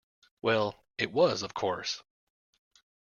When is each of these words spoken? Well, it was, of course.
Well, 0.41 0.83
it 0.97 1.11
was, 1.11 1.43
of 1.43 1.53
course. 1.53 2.01